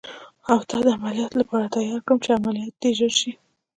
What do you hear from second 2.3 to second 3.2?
عملیات دې ژر